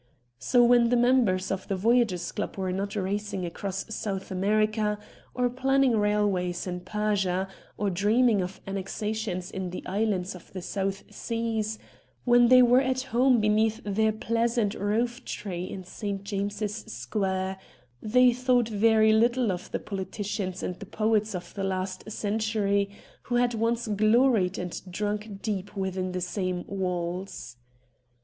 So 0.39 0.63
when 0.63 0.89
the 0.89 0.95
members 0.95 1.51
of 1.51 1.67
the 1.67 1.75
Voyagers' 1.75 2.31
Club 2.31 2.57
were 2.57 2.71
not 2.71 2.95
racing 2.95 3.45
across 3.45 3.85
South 3.93 4.31
America, 4.31 4.97
or 5.35 5.47
planning 5.47 5.95
railways 5.95 6.65
in 6.65 6.79
Persia, 6.79 7.47
or 7.77 7.91
dreaming 7.91 8.41
of 8.41 8.59
annexations 8.65 9.51
in 9.51 9.69
the 9.69 9.85
islands 9.85 10.33
of 10.33 10.51
the 10.53 10.61
South 10.63 11.03
Seas; 11.13 11.77
when 12.25 12.47
they 12.47 12.63
were 12.63 12.81
at 12.81 13.01
home 13.03 13.39
beneath 13.39 13.79
their 13.85 14.11
pleasant 14.11 14.73
roof 14.73 15.23
tree 15.23 15.65
in 15.65 15.83
St. 15.83 16.23
James's 16.23 16.77
Square, 16.91 17.59
they 18.01 18.33
thought 18.33 18.69
very 18.69 19.13
little 19.13 19.51
of 19.51 19.69
the 19.69 19.77
politicians 19.77 20.63
and 20.63 20.79
the 20.79 20.87
poets 20.87 21.35
of 21.35 21.53
the 21.53 21.63
last 21.63 22.09
century 22.09 22.89
who 23.21 23.35
had 23.35 23.53
once 23.53 23.85
gloried 23.87 24.57
and 24.57 24.81
drunk 24.89 25.43
deep 25.43 25.77
within 25.77 26.11
the 26.11 26.21
same 26.21 26.65
walls. 26.65 27.57